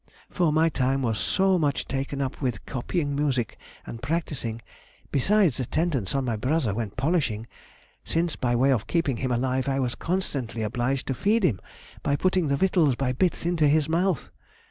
For 0.31 0.51
my 0.51 0.67
time 0.67 1.03
was 1.03 1.19
so 1.19 1.59
much 1.59 1.85
taken 1.85 2.21
up 2.21 2.41
with 2.41 2.65
copying 2.65 3.15
music 3.15 3.59
and 3.85 4.01
practising, 4.01 4.59
besides 5.11 5.59
attendance 5.59 6.15
on 6.15 6.25
my 6.25 6.35
brother 6.35 6.73
when 6.73 6.89
polishing, 6.89 7.45
since 8.03 8.35
by 8.35 8.55
way 8.55 8.71
of 8.71 8.87
keeping 8.87 9.17
him 9.17 9.31
alive 9.31 9.69
I 9.69 9.79
was 9.79 9.93
constantly 9.93 10.63
obliged 10.63 11.05
to 11.05 11.13
feed 11.13 11.43
him 11.43 11.59
by 12.01 12.15
putting 12.15 12.47
the 12.47 12.57
victuals 12.57 12.95
by 12.95 13.11
bits 13.13 13.45
into 13.45 13.67
his 13.67 13.87
mouth. 13.87 14.31